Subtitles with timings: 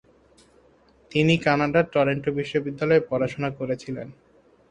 [1.11, 4.07] তিনি কানাডার টরন্টো বিশ্ববিদ্যালয়ে পড়াশোনা করেছিলেন।